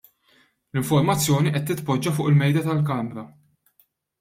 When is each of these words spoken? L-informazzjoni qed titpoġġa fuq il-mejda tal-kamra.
L-informazzjoni 0.73 1.51
qed 1.57 1.67
titpoġġa 1.67 2.15
fuq 2.15 2.33
il-mejda 2.33 2.67
tal-kamra. 2.69 3.29